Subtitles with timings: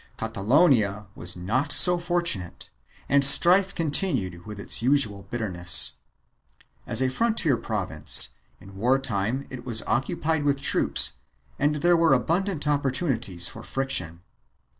[0.17, 2.71] 3 Cata lonia was not so fortunate
[3.07, 5.97] and strife continued with the usual bitterness.
[6.87, 8.29] As a frontier province,
[8.59, 11.17] in war time it was occupied with troops
[11.59, 14.21] and there were abundant opportunities for friction.